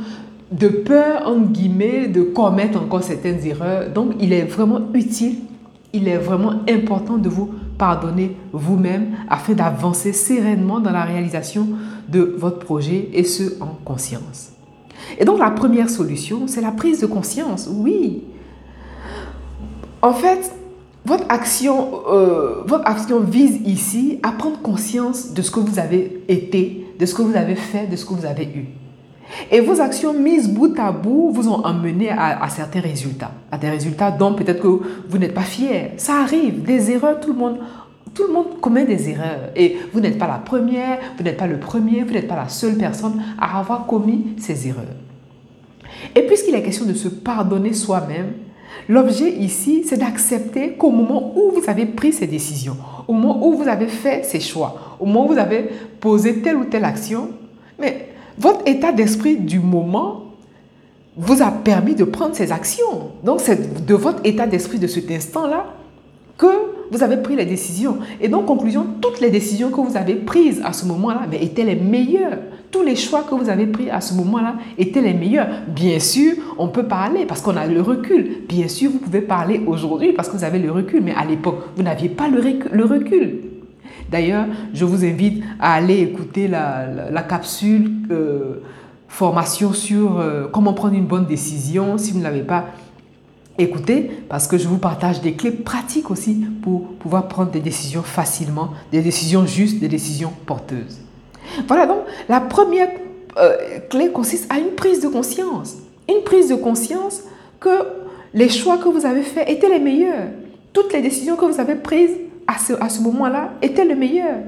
de 0.52 0.68
peur, 0.68 1.26
en 1.26 1.40
guillemets, 1.40 2.08
de 2.08 2.22
commettre 2.22 2.80
encore 2.80 3.02
certaines 3.02 3.44
erreurs. 3.46 3.90
Donc, 3.90 4.12
il 4.20 4.32
est 4.32 4.44
vraiment 4.44 4.80
utile, 4.94 5.36
il 5.92 6.08
est 6.08 6.16
vraiment 6.16 6.52
important 6.68 7.18
de 7.18 7.28
vous 7.28 7.50
pardonner 7.76 8.36
vous-même 8.52 9.14
afin 9.28 9.54
d'avancer 9.54 10.12
sereinement 10.12 10.80
dans 10.80 10.90
la 10.90 11.04
réalisation 11.04 11.68
de 12.08 12.20
votre 12.20 12.58
projet 12.58 13.08
et 13.12 13.24
ce, 13.24 13.62
en 13.62 13.76
conscience. 13.84 14.52
Et 15.18 15.24
donc, 15.24 15.38
la 15.38 15.50
première 15.50 15.88
solution, 15.88 16.46
c'est 16.46 16.60
la 16.60 16.72
prise 16.72 17.00
de 17.00 17.06
conscience. 17.06 17.68
Oui. 17.70 18.24
En 20.02 20.12
fait, 20.12 20.52
votre 21.04 21.24
action, 21.28 22.02
euh, 22.10 22.62
votre 22.66 22.86
action 22.86 23.20
vise 23.20 23.60
ici 23.64 24.18
à 24.22 24.32
prendre 24.32 24.60
conscience 24.60 25.32
de 25.32 25.42
ce 25.42 25.50
que 25.50 25.60
vous 25.60 25.78
avez 25.78 26.22
été, 26.28 26.86
de 26.98 27.06
ce 27.06 27.14
que 27.14 27.22
vous 27.22 27.36
avez 27.36 27.54
fait, 27.54 27.86
de 27.86 27.96
ce 27.96 28.04
que 28.04 28.14
vous 28.14 28.26
avez 28.26 28.44
eu. 28.44 28.66
Et 29.50 29.60
vos 29.60 29.80
actions 29.80 30.14
mises 30.14 30.48
bout 30.48 30.74
à 30.78 30.90
bout 30.90 31.30
vous 31.32 31.48
ont 31.48 31.62
amené 31.62 32.10
à, 32.10 32.42
à 32.42 32.48
certains 32.48 32.80
résultats, 32.80 33.32
à 33.52 33.58
des 33.58 33.68
résultats 33.68 34.10
dont 34.10 34.34
peut-être 34.34 34.60
que 34.60 34.80
vous 35.08 35.18
n'êtes 35.18 35.34
pas 35.34 35.42
fier. 35.42 35.92
Ça 35.98 36.20
arrive, 36.22 36.62
des 36.62 36.90
erreurs, 36.90 37.20
tout 37.20 37.32
le 37.32 37.38
monde 37.38 37.58
tout 38.18 38.26
le 38.26 38.32
monde 38.32 38.60
commet 38.60 38.84
des 38.84 39.10
erreurs 39.10 39.50
et 39.54 39.76
vous 39.92 40.00
n'êtes 40.00 40.18
pas 40.18 40.26
la 40.26 40.38
première, 40.38 40.98
vous 41.16 41.22
n'êtes 41.22 41.36
pas 41.36 41.46
le 41.46 41.60
premier, 41.60 42.02
vous 42.02 42.12
n'êtes 42.12 42.26
pas 42.26 42.34
la 42.34 42.48
seule 42.48 42.76
personne 42.76 43.22
à 43.38 43.60
avoir 43.60 43.86
commis 43.86 44.34
ces 44.38 44.66
erreurs. 44.66 44.84
Et 46.16 46.22
puisqu'il 46.22 46.54
est 46.56 46.62
question 46.62 46.84
de 46.84 46.94
se 46.94 47.06
pardonner 47.06 47.72
soi-même, 47.72 48.32
l'objet 48.88 49.30
ici, 49.30 49.84
c'est 49.86 49.96
d'accepter 49.96 50.72
qu'au 50.72 50.90
moment 50.90 51.32
où 51.36 51.52
vous 51.52 51.68
avez 51.68 51.86
pris 51.86 52.12
ces 52.12 52.26
décisions, 52.26 52.76
au 53.06 53.12
moment 53.12 53.46
où 53.46 53.54
vous 53.54 53.68
avez 53.68 53.86
fait 53.86 54.24
ces 54.24 54.40
choix, 54.40 54.96
au 55.00 55.06
moment 55.06 55.26
où 55.26 55.32
vous 55.32 55.38
avez 55.38 55.68
posé 56.00 56.40
telle 56.40 56.56
ou 56.56 56.64
telle 56.64 56.84
action, 56.84 57.30
mais 57.78 58.08
votre 58.38 58.60
état 58.66 58.92
d'esprit 58.92 59.36
du 59.36 59.58
moment 59.58 60.24
vous 61.16 61.42
a 61.42 61.50
permis 61.50 61.94
de 61.94 62.04
prendre 62.04 62.34
ces 62.36 62.52
actions. 62.52 63.10
Donc 63.24 63.40
c'est 63.40 63.84
de 63.84 63.94
votre 63.94 64.20
état 64.24 64.46
d'esprit 64.46 64.78
de 64.78 64.86
cet 64.86 65.10
instant-là 65.10 65.66
que 66.36 66.46
vous 66.90 67.02
avez 67.02 67.18
pris 67.18 67.36
les 67.36 67.44
décisions. 67.46 67.98
Et 68.20 68.28
donc, 68.28 68.46
conclusion, 68.46 68.86
toutes 69.00 69.20
les 69.20 69.30
décisions 69.30 69.70
que 69.70 69.80
vous 69.80 69.96
avez 69.96 70.14
prises 70.14 70.62
à 70.64 70.72
ce 70.72 70.86
moment-là 70.86 71.22
étaient 71.32 71.64
les 71.64 71.76
meilleures. 71.76 72.38
Tous 72.70 72.82
les 72.82 72.96
choix 72.96 73.22
que 73.22 73.34
vous 73.34 73.48
avez 73.48 73.66
pris 73.66 73.88
à 73.90 74.00
ce 74.00 74.14
moment-là 74.14 74.54
étaient 74.76 75.00
les 75.00 75.14
meilleurs. 75.14 75.46
Bien 75.68 75.98
sûr, 75.98 76.34
on 76.58 76.68
peut 76.68 76.82
parler 76.82 77.24
parce 77.24 77.40
qu'on 77.40 77.56
a 77.56 77.66
le 77.66 77.80
recul. 77.80 78.42
Bien 78.46 78.68
sûr, 78.68 78.90
vous 78.90 78.98
pouvez 78.98 79.22
parler 79.22 79.62
aujourd'hui 79.66 80.12
parce 80.12 80.28
que 80.28 80.36
vous 80.36 80.44
avez 80.44 80.58
le 80.58 80.70
recul. 80.70 81.02
Mais 81.02 81.14
à 81.14 81.24
l'époque, 81.24 81.60
vous 81.76 81.82
n'aviez 81.82 82.10
pas 82.10 82.28
le 82.28 82.84
recul. 82.84 83.38
D'ailleurs, 84.10 84.46
je 84.72 84.84
vous 84.84 85.04
invite 85.04 85.42
à 85.60 85.74
aller 85.74 86.00
écouter 86.00 86.48
la, 86.48 87.22
capsule 87.28 87.90
euh, 88.10 88.62
formation 89.06 89.72
sur 89.72 90.18
euh, 90.18 90.46
comment 90.50 90.72
prendre 90.72 90.94
une 90.94 91.06
bonne 91.06 91.26
décision 91.26 91.98
si 91.98 92.12
vous 92.12 92.18
ne 92.18 92.24
l'avez 92.24 92.42
pas 92.42 92.66
Écoutez, 93.60 94.10
parce 94.28 94.46
que 94.46 94.56
je 94.56 94.68
vous 94.68 94.78
partage 94.78 95.20
des 95.20 95.32
clés 95.32 95.50
pratiques 95.50 96.12
aussi 96.12 96.46
pour 96.62 96.92
pouvoir 96.94 97.26
prendre 97.26 97.50
des 97.50 97.58
décisions 97.58 98.02
facilement, 98.02 98.70
des 98.92 99.02
décisions 99.02 99.46
justes, 99.46 99.80
des 99.80 99.88
décisions 99.88 100.32
porteuses. 100.46 100.98
Voilà 101.66 101.86
donc, 101.86 101.98
la 102.28 102.40
première 102.40 102.88
euh, 103.36 103.80
clé 103.90 104.10
consiste 104.10 104.52
à 104.52 104.58
une 104.58 104.70
prise 104.76 105.00
de 105.00 105.08
conscience. 105.08 105.76
Une 106.08 106.22
prise 106.22 106.48
de 106.48 106.54
conscience 106.54 107.22
que 107.58 107.68
les 108.32 108.48
choix 108.48 108.78
que 108.78 108.88
vous 108.88 109.04
avez 109.04 109.22
faits 109.22 109.50
étaient 109.50 109.68
les 109.68 109.80
meilleurs. 109.80 110.28
Toutes 110.72 110.92
les 110.92 111.02
décisions 111.02 111.34
que 111.34 111.44
vous 111.44 111.58
avez 111.58 111.74
prises 111.74 112.16
à 112.46 112.58
ce, 112.58 112.74
à 112.80 112.88
ce 112.88 113.00
moment-là 113.02 113.54
étaient 113.60 113.84
les 113.84 113.96
meilleures. 113.96 114.42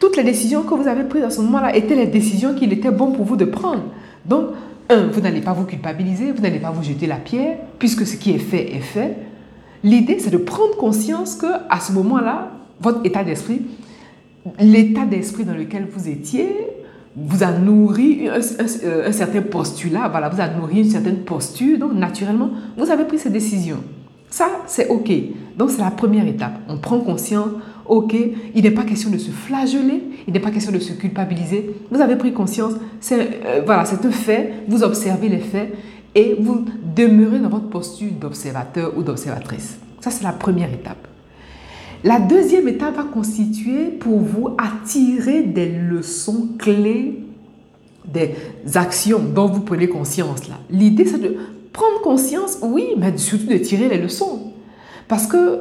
Toutes 0.00 0.16
les 0.16 0.24
décisions 0.24 0.62
que 0.62 0.72
vous 0.72 0.88
avez 0.88 1.04
prises 1.04 1.24
à 1.24 1.30
ce 1.30 1.42
moment-là 1.42 1.76
étaient 1.76 1.94
les 1.94 2.06
décisions 2.06 2.54
qu'il 2.54 2.72
était 2.72 2.90
bon 2.90 3.12
pour 3.12 3.26
vous 3.26 3.36
de 3.36 3.44
prendre. 3.44 3.82
Donc, 4.24 4.46
un, 4.88 5.06
vous 5.06 5.20
n'allez 5.20 5.40
pas 5.40 5.52
vous 5.52 5.64
culpabiliser, 5.64 6.32
vous 6.32 6.42
n'allez 6.42 6.60
pas 6.60 6.70
vous 6.70 6.82
jeter 6.82 7.06
la 7.06 7.16
pierre, 7.16 7.58
puisque 7.78 8.06
ce 8.06 8.16
qui 8.16 8.32
est 8.32 8.38
fait 8.38 8.74
est 8.74 8.80
fait. 8.80 9.16
L'idée, 9.82 10.18
c'est 10.18 10.30
de 10.30 10.38
prendre 10.38 10.76
conscience 10.76 11.36
que 11.36 11.46
à 11.68 11.80
ce 11.80 11.92
moment-là, 11.92 12.52
votre 12.80 13.04
état 13.04 13.24
d'esprit, 13.24 13.62
l'état 14.60 15.04
d'esprit 15.04 15.44
dans 15.44 15.54
lequel 15.54 15.86
vous 15.90 16.08
étiez, 16.08 16.54
vous 17.16 17.42
a 17.42 17.50
nourri 17.50 18.28
un, 18.28 18.38
un, 18.38 19.12
certain 19.12 19.42
postulat, 19.42 20.08
voilà, 20.08 20.28
vous 20.28 20.40
a 20.40 20.48
nourri 20.48 20.80
une 20.80 20.90
certaine 20.90 21.20
posture, 21.20 21.78
donc 21.78 21.94
naturellement, 21.94 22.50
vous 22.76 22.90
avez 22.90 23.04
pris 23.04 23.18
ces 23.18 23.30
décisions. 23.30 23.82
Ça, 24.28 24.48
c'est 24.66 24.88
OK. 24.88 25.10
Donc, 25.56 25.70
c'est 25.70 25.80
la 25.80 25.90
première 25.90 26.26
étape. 26.26 26.58
On 26.68 26.76
prend 26.76 26.98
conscience, 27.00 27.48
OK, 27.88 28.14
il 28.54 28.62
n'est 28.62 28.70
pas 28.70 28.84
question 28.84 29.10
de 29.10 29.18
se 29.18 29.30
flageller, 29.30 30.02
il 30.26 30.32
n'est 30.32 30.40
pas 30.40 30.50
question 30.50 30.72
de 30.72 30.78
se 30.78 30.92
culpabiliser. 30.92 31.70
Vous 31.90 32.00
avez 32.00 32.16
pris 32.16 32.32
conscience, 32.32 32.74
c'est 33.00 33.40
euh, 33.44 33.62
voilà, 33.64 33.82
un 33.82 34.10
fait, 34.10 34.52
vous 34.68 34.82
observez 34.82 35.28
les 35.28 35.38
faits 35.38 35.74
et 36.14 36.36
vous 36.38 36.64
demeurez 36.94 37.38
dans 37.38 37.48
votre 37.48 37.68
posture 37.68 38.10
d'observateur 38.12 38.96
ou 38.96 39.02
d'observatrice. 39.02 39.78
Ça, 40.00 40.10
c'est 40.10 40.24
la 40.24 40.32
première 40.32 40.72
étape. 40.72 41.08
La 42.04 42.20
deuxième 42.20 42.68
étape 42.68 42.96
va 42.96 43.04
constituer 43.04 43.86
pour 43.86 44.20
vous 44.20 44.48
à 44.58 44.70
tirer 44.84 45.42
des 45.42 45.68
leçons 45.68 46.48
clés 46.58 47.22
des 48.06 48.34
actions 48.76 49.18
dont 49.18 49.46
vous 49.46 49.60
prenez 49.60 49.88
conscience 49.88 50.42
L'idée, 50.70 51.04
c'est 51.04 51.18
de 51.18 51.36
prendre 51.72 52.00
conscience, 52.02 52.58
oui, 52.62 52.86
mais 52.96 53.16
surtout 53.18 53.46
de 53.46 53.58
tirer 53.58 53.88
les 53.88 53.98
leçons. 53.98 54.52
Parce 55.08 55.26
que 55.26 55.60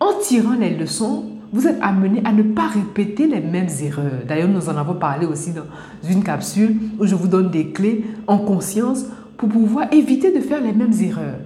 en 0.00 0.12
tirant 0.20 0.54
les 0.54 0.70
leçons, 0.70 1.24
vous 1.54 1.68
êtes 1.68 1.78
amené 1.82 2.20
à 2.24 2.32
ne 2.32 2.42
pas 2.42 2.66
répéter 2.66 3.28
les 3.28 3.40
mêmes 3.40 3.68
erreurs. 3.80 4.24
D'ailleurs, 4.26 4.48
nous 4.48 4.68
en 4.68 4.76
avons 4.76 4.94
parlé 4.94 5.24
aussi 5.24 5.52
dans 5.52 5.62
une 6.10 6.24
capsule 6.24 6.76
où 6.98 7.06
je 7.06 7.14
vous 7.14 7.28
donne 7.28 7.52
des 7.52 7.68
clés 7.68 8.04
en 8.26 8.38
conscience 8.38 9.04
pour 9.36 9.48
pouvoir 9.48 9.86
éviter 9.92 10.32
de 10.32 10.40
faire 10.40 10.60
les 10.60 10.72
mêmes 10.72 10.92
erreurs. 11.00 11.38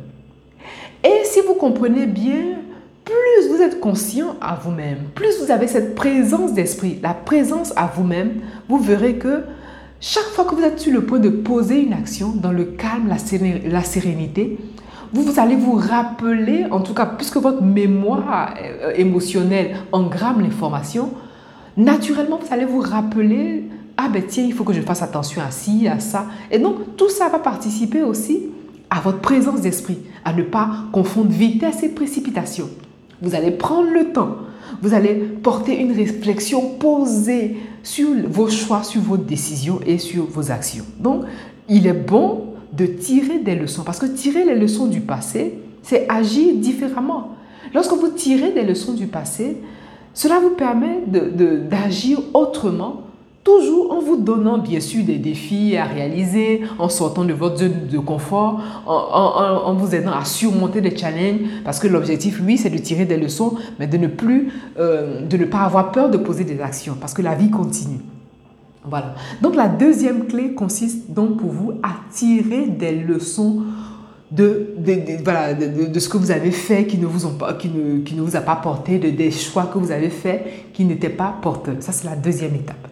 Et 1.04 1.24
si 1.24 1.40
vous 1.46 1.52
comprenez 1.52 2.06
bien, 2.06 2.56
plus 3.04 3.50
vous 3.50 3.60
êtes 3.60 3.80
conscient 3.80 4.36
à 4.40 4.54
vous-même, 4.54 4.98
plus 5.14 5.42
vous 5.44 5.50
avez 5.50 5.66
cette 5.66 5.94
présence 5.94 6.54
d'esprit, 6.54 6.98
la 7.02 7.12
présence 7.12 7.74
à 7.76 7.86
vous-même, 7.86 8.40
vous 8.66 8.78
verrez 8.78 9.16
que 9.16 9.42
chaque 10.00 10.24
fois 10.24 10.46
que 10.46 10.54
vous 10.54 10.62
êtes 10.62 10.80
sur 10.80 10.92
le 10.92 11.04
point 11.04 11.18
de 11.18 11.28
poser 11.28 11.82
une 11.82 11.92
action 11.92 12.30
dans 12.30 12.52
le 12.52 12.64
calme, 12.64 13.08
la 13.08 13.82
sérénité, 13.82 14.56
vous, 15.12 15.40
allez 15.40 15.56
vous 15.56 15.74
rappeler, 15.74 16.66
en 16.70 16.80
tout 16.80 16.94
cas, 16.94 17.06
puisque 17.06 17.36
votre 17.36 17.62
mémoire 17.62 18.54
euh, 18.62 18.92
émotionnelle 18.94 19.76
engramme 19.92 20.40
l'information, 20.40 21.12
naturellement, 21.76 22.38
vous 22.38 22.52
allez 22.52 22.64
vous 22.64 22.80
rappeler, 22.80 23.64
ah 23.96 24.08
ben 24.08 24.22
tiens, 24.26 24.44
il 24.44 24.52
faut 24.52 24.64
que 24.64 24.72
je 24.72 24.80
fasse 24.80 25.02
attention 25.02 25.42
à 25.42 25.50
ci, 25.50 25.88
à 25.88 25.98
ça. 25.98 26.26
Et 26.50 26.58
donc, 26.58 26.96
tout 26.96 27.08
ça 27.08 27.28
va 27.28 27.38
participer 27.38 28.02
aussi 28.02 28.42
à 28.90 29.00
votre 29.00 29.20
présence 29.20 29.60
d'esprit, 29.60 29.98
à 30.24 30.32
ne 30.32 30.42
pas 30.42 30.70
confondre 30.92 31.30
vitesse 31.30 31.82
et 31.82 31.88
précipitation. 31.88 32.68
Vous 33.20 33.34
allez 33.34 33.50
prendre 33.50 33.90
le 33.90 34.12
temps, 34.12 34.36
vous 34.82 34.94
allez 34.94 35.14
porter 35.14 35.80
une 35.80 35.92
réflexion 35.92 36.74
posée 36.78 37.56
sur 37.82 38.08
vos 38.28 38.48
choix, 38.48 38.82
sur 38.82 39.00
vos 39.00 39.16
décisions 39.16 39.80
et 39.86 39.98
sur 39.98 40.24
vos 40.24 40.50
actions. 40.50 40.84
Donc, 41.00 41.24
il 41.68 41.86
est 41.86 41.92
bon 41.92 42.47
de 42.72 42.86
tirer 42.86 43.38
des 43.38 43.54
leçons. 43.54 43.82
Parce 43.84 43.98
que 43.98 44.06
tirer 44.06 44.44
les 44.44 44.54
leçons 44.54 44.86
du 44.86 45.00
passé, 45.00 45.58
c'est 45.82 46.06
agir 46.08 46.54
différemment. 46.56 47.34
Lorsque 47.74 47.92
vous 47.92 48.08
tirez 48.08 48.52
des 48.52 48.62
leçons 48.62 48.92
du 48.92 49.06
passé, 49.06 49.58
cela 50.14 50.40
vous 50.40 50.50
permet 50.50 51.00
d'agir 51.06 52.18
de, 52.18 52.24
autrement, 52.34 53.02
toujours 53.44 53.92
en 53.92 54.00
vous 54.00 54.16
donnant 54.16 54.58
bien 54.58 54.80
sûr 54.80 55.04
des 55.04 55.16
défis 55.16 55.76
à 55.76 55.84
réaliser, 55.84 56.62
en 56.78 56.88
sortant 56.88 57.24
de 57.24 57.32
votre 57.32 57.58
zone 57.58 57.86
de 57.90 57.98
confort, 57.98 58.60
en, 58.86 59.74
vous 59.74 59.94
aidant 59.94 60.12
à 60.12 60.24
surmonter 60.24 60.80
des 60.80 60.96
challenges, 60.96 61.40
parce 61.64 61.78
que 61.78 61.86
l'objectif, 61.86 62.42
oui, 62.44 62.58
c'est 62.58 62.70
de 62.70 62.78
tirer 62.78 63.04
des 63.04 63.16
leçons, 63.16 63.54
mais 63.78 63.86
de 63.86 63.96
ne 63.96 64.08
plus, 64.08 64.52
euh, 64.78 65.24
de 65.24 65.36
ne 65.36 65.44
pas 65.44 65.60
avoir 65.60 65.92
peur 65.92 66.10
de 66.10 66.18
poser 66.18 66.44
des 66.44 66.60
actions, 66.60 66.96
parce 67.00 67.14
que 67.14 67.22
la 67.22 67.34
vie 67.34 67.50
continue. 67.50 68.00
Donc 69.42 69.54
la 69.54 69.68
deuxième 69.68 70.26
clé 70.26 70.54
consiste 70.54 71.10
donc 71.10 71.38
pour 71.38 71.50
vous 71.50 71.72
à 71.82 71.96
tirer 72.12 72.66
des 72.66 72.92
leçons 72.92 73.62
de, 74.30 74.74
voilà, 75.24 75.54
de, 75.54 75.98
ce 75.98 76.08
que 76.08 76.18
vous 76.18 76.30
avez 76.30 76.50
fait 76.50 76.86
qui 76.86 76.98
ne 76.98 77.06
vous, 77.06 77.26
ont 77.26 77.34
pas, 77.34 77.54
qui 77.54 77.68
ne, 77.68 78.00
qui 78.00 78.14
ne 78.14 78.20
vous 78.20 78.36
a 78.36 78.40
pas 78.40 78.56
porté, 78.56 78.98
de, 78.98 79.10
des 79.10 79.30
choix 79.30 79.70
que 79.72 79.78
vous 79.78 79.90
avez 79.90 80.10
faits 80.10 80.72
qui 80.72 80.84
n'étaient 80.84 81.08
pas 81.08 81.34
porteurs. 81.40 81.76
Ça, 81.80 81.92
c'est 81.92 82.06
la 82.06 82.16
deuxième 82.16 82.54
étape. 82.54 82.88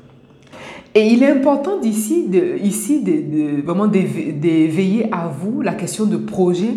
Et 0.95 1.09
il 1.09 1.23
est 1.23 1.31
important 1.31 1.79
d'ici, 1.79 2.27
de, 2.27 2.57
ici, 2.63 3.03
de, 3.03 3.61
vraiment 3.63 3.87
d'éveiller 3.87 5.13
à 5.13 5.29
vous 5.29 5.61
la 5.61 5.75
question 5.75 6.07
de 6.07 6.17
projet. 6.17 6.73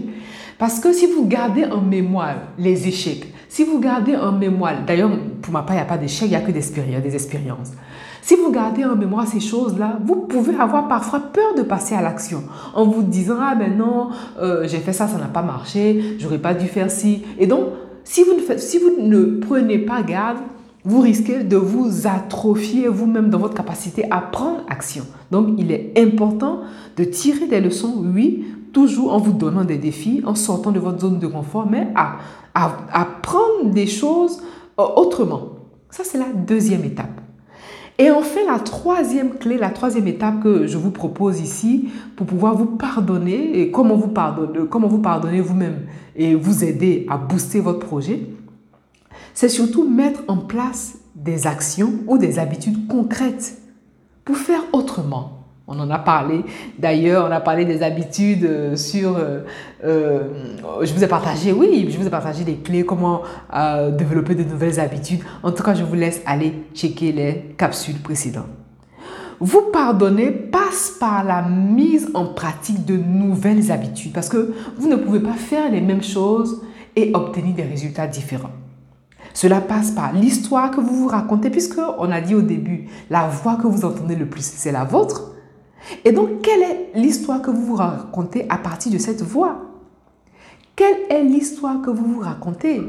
Parce 0.57 0.81
que 0.81 0.91
si 0.91 1.05
vous 1.05 1.25
gardez 1.25 1.63
en 1.63 1.79
mémoire 1.79 2.35
les 2.57 2.85
échecs, 2.85 3.33
si 3.47 3.63
vous 3.63 3.79
gardez 3.79 4.17
en 4.17 4.33
mémoire, 4.33 4.83
d'ailleurs, 4.85 5.09
pour 5.41 5.53
ma 5.53 5.61
part, 5.61 5.75
il 5.75 5.79
n'y 5.79 5.83
a 5.83 5.85
pas 5.85 5.97
d'échecs, 5.97 6.27
il 6.27 6.31
n'y 6.31 6.35
a 6.35 6.41
que 6.41 6.51
des 6.51 7.15
expériences. 7.15 7.71
Si 8.21 8.35
vous 8.35 8.51
gardez 8.51 8.85
en 8.85 8.95
mémoire 8.95 9.27
ces 9.27 9.39
choses-là, 9.39 9.99
vous 10.05 10.15
pouvez 10.15 10.55
avoir 10.55 10.88
parfois 10.88 11.19
peur 11.19 11.55
de 11.57 11.63
passer 11.63 11.95
à 11.95 12.01
l'action 12.01 12.43
en 12.73 12.85
vous 12.85 13.03
disant 13.03 13.38
Ah 13.39 13.55
ben 13.55 13.77
non, 13.77 14.09
euh, 14.39 14.67
j'ai 14.67 14.79
fait 14.79 14.93
ça, 14.93 15.07
ça 15.07 15.17
n'a 15.17 15.25
pas 15.25 15.41
marché, 15.41 16.17
j'aurais 16.19 16.38
pas 16.38 16.53
dû 16.53 16.67
faire 16.67 16.91
ci. 16.91 17.23
Et 17.38 17.47
donc, 17.47 17.65
si 18.03 18.23
vous 18.23 18.33
ne, 18.33 18.39
faites, 18.39 18.59
si 18.59 18.77
vous 18.77 19.01
ne 19.01 19.39
prenez 19.39 19.79
pas 19.79 20.01
garde, 20.01 20.38
vous 20.85 21.01
risquez 21.01 21.43
de 21.43 21.57
vous 21.57 22.07
atrophier 22.07 22.88
vous-même 22.88 23.29
dans 23.29 23.38
votre 23.38 23.53
capacité 23.53 24.05
à 24.11 24.21
prendre 24.21 24.61
action. 24.69 25.05
Donc, 25.31 25.49
il 25.57 25.71
est 25.71 25.93
important 25.97 26.61
de 26.97 27.03
tirer 27.03 27.47
des 27.47 27.59
leçons, 27.59 28.03
oui, 28.15 28.45
toujours 28.73 29.13
en 29.13 29.19
vous 29.19 29.33
donnant 29.33 29.63
des 29.63 29.77
défis, 29.77 30.21
en 30.25 30.35
sortant 30.35 30.71
de 30.71 30.79
votre 30.79 30.99
zone 30.99 31.19
de 31.19 31.27
confort, 31.27 31.67
mais 31.69 31.88
à, 31.95 32.17
à, 32.53 32.77
à 32.91 33.05
prendre 33.05 33.71
des 33.71 33.88
choses 33.88 34.41
euh, 34.79 34.83
autrement. 34.95 35.49
Ça, 35.89 36.03
c'est 36.03 36.17
la 36.17 36.31
deuxième 36.33 36.83
étape. 36.83 37.21
Et 38.00 38.12
enfin, 38.12 38.39
la 38.48 38.60
troisième 38.60 39.32
clé, 39.32 39.58
la 39.58 39.72
troisième 39.72 40.08
étape 40.08 40.41
que 40.41 40.68
je 40.68 40.77
vous 40.77 40.89
propose 40.89 41.41
ici 41.41 41.89
pour 42.15 42.25
pouvoir 42.25 42.56
vous 42.56 42.65
pardonner 42.65 43.60
et 43.60 43.72
comment 43.72 43.98
vous 43.98 44.08
pardonner, 44.08 44.60
comment 44.70 44.88
vous 44.88 45.01
pardonner 45.01 45.41
vous-même 45.41 45.82
et 46.15 46.34
vous 46.34 46.63
aider 46.63 47.06
à 47.10 47.18
booster 47.18 47.60
votre 47.60 47.79
projet, 47.79 48.25
c'est 49.34 49.50
surtout 49.50 49.88
mettre 49.88 50.24
en 50.29 50.38
place 50.38 51.00
des 51.13 51.46
actions 51.46 51.96
ou 52.08 52.18
des 52.18 52.39
habitudes 52.39 52.88
concrètes 52.88 53.58
pour 54.24 54.38
faire 54.38 54.63
autrement. 54.72 55.38
On 55.71 55.79
en 55.79 55.91
a 55.91 55.99
parlé. 55.99 56.43
D'ailleurs, 56.79 57.27
on 57.29 57.31
a 57.31 57.39
parlé 57.39 57.63
des 57.63 57.83
habitudes 57.83 58.43
euh, 58.43 58.75
sur... 58.75 59.15
Euh, 59.15 59.41
euh, 59.85 60.23
je 60.81 60.91
vous 60.91 61.03
ai 61.03 61.07
partagé, 61.07 61.51
oui, 61.51 61.88
je 61.91 61.97
vous 61.97 62.07
ai 62.07 62.09
partagé 62.09 62.43
des 62.43 62.55
clés, 62.55 62.83
comment 62.83 63.21
développer 63.97 64.33
de 64.33 64.43
nouvelles 64.43 64.79
habitudes. 64.79 65.21
En 65.43 65.51
tout 65.51 65.61
cas, 65.61 65.75
je 65.75 65.83
vous 65.83 65.93
laisse 65.93 66.21
aller 66.25 66.53
checker 66.73 67.11
les 67.11 67.53
capsules 67.55 67.99
précédentes. 67.99 68.47
Vous 69.39 69.69
pardonner 69.71 70.31
passe 70.31 70.95
par 70.99 71.23
la 71.23 71.43
mise 71.43 72.09
en 72.13 72.25
pratique 72.25 72.83
de 72.83 72.97
nouvelles 72.97 73.71
habitudes 73.71 74.11
parce 74.11 74.27
que 74.27 74.53
vous 74.77 74.89
ne 74.89 74.97
pouvez 74.97 75.21
pas 75.21 75.33
faire 75.33 75.71
les 75.71 75.79
mêmes 75.79 76.03
choses 76.03 76.61
et 76.95 77.11
obtenir 77.13 77.55
des 77.55 77.63
résultats 77.63 78.07
différents. 78.07 78.51
Cela 79.33 79.61
passe 79.61 79.91
par 79.91 80.11
l'histoire 80.11 80.71
que 80.71 80.81
vous 80.81 80.95
vous 80.95 81.07
racontez, 81.07 81.49
puisque 81.49 81.79
on 81.99 82.11
a 82.11 82.19
dit 82.19 82.35
au 82.35 82.41
début, 82.41 82.89
la 83.09 83.27
voix 83.27 83.55
que 83.55 83.67
vous 83.67 83.85
entendez 83.85 84.15
le 84.15 84.25
plus, 84.25 84.43
c'est 84.43 84.71
la 84.71 84.83
vôtre. 84.83 85.35
Et 86.05 86.12
donc, 86.12 86.41
quelle 86.41 86.62
est 86.62 86.91
l'histoire 86.95 87.41
que 87.41 87.51
vous 87.51 87.65
vous 87.65 87.75
racontez 87.75 88.45
à 88.50 88.57
partir 88.57 88.91
de 88.91 88.98
cette 88.98 89.21
voix? 89.21 89.62
Quelle 90.75 90.98
est 91.09 91.24
l'histoire 91.24 91.81
que 91.81 91.89
vous 91.89 92.05
vous 92.05 92.19
racontez? 92.19 92.81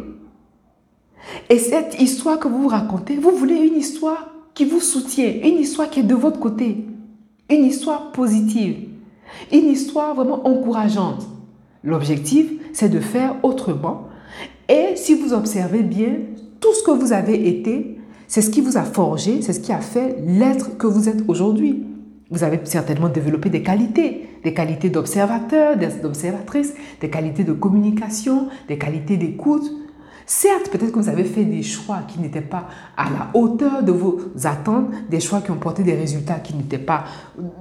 Et 1.49 1.59
cette 1.59 2.00
histoire 2.00 2.38
que 2.38 2.49
vous 2.49 2.62
vous 2.62 2.68
racontez, 2.68 3.16
vous 3.16 3.32
voulez 3.32 3.56
une 3.56 3.76
histoire 3.76 4.30
qui 4.54 4.64
vous 4.64 4.80
soutient, 4.80 5.32
une 5.42 5.59
histoire 5.59 5.90
qui 5.90 6.00
est 6.00 6.04
de 6.04 6.14
votre 6.14 6.40
côté, 6.40 6.85
une 7.49 7.64
histoire 7.64 8.12
positive, 8.12 8.88
une 9.52 9.68
histoire 9.68 10.14
vraiment 10.14 10.47
encourageante. 10.47 11.26
L'objectif, 11.82 12.50
c'est 12.73 12.88
de 12.88 13.00
faire 13.00 13.37
autrement. 13.42 14.09
Et 14.68 14.97
si 14.97 15.14
vous 15.14 15.32
observez 15.32 15.82
bien, 15.82 16.16
tout 16.61 16.75
ce 16.75 16.82
que 16.82 16.90
vous 16.90 17.12
avez 17.12 17.49
été, 17.49 17.99
c'est 18.28 18.42
ce 18.42 18.50
qui 18.50 18.61
vous 18.61 18.76
a 18.76 18.85
forgé, 18.85 19.42
c'est 19.42 19.52
ce 19.52 19.61
qui 19.61 19.73
a 19.73 19.80
fait 19.80 20.23
l'être 20.26 20.76
que 20.78 20.87
vous 20.87 21.09
êtes 21.09 21.25
aujourd'hui. 21.26 21.85
Vous 22.30 22.44
avez 22.44 22.60
certainement 22.64 23.08
développé 23.08 23.50
des 23.50 23.62
qualités, 23.62 24.28
des 24.44 24.54
qualités 24.54 24.88
d'observateur, 24.88 25.76
d'observatrice, 25.76 26.75
des 27.00 27.10
qualités 27.10 27.42
de 27.42 27.52
communication, 27.52 28.49
des 28.68 28.78
qualités 28.78 29.16
d'écoute. 29.16 29.68
Certes, 30.26 30.70
peut-être 30.70 30.92
que 30.92 31.00
vous 31.00 31.08
avez 31.08 31.25
fait 31.25 31.42
des 31.42 31.64
choix 31.64 32.02
qui 32.06 32.20
n'étaient 32.20 32.40
pas 32.40 32.68
à 32.96 33.10
la 33.10 33.30
hauteur 33.34 33.82
de 33.82 33.90
vos 33.90 34.20
attentes, 34.44 34.90
des 35.10 35.18
choix 35.18 35.40
qui 35.40 35.50
ont 35.50 35.56
porté 35.56 35.82
des 35.82 35.94
résultats 35.94 36.34
qui 36.34 36.54
n'étaient 36.54 36.78
pas, 36.78 37.02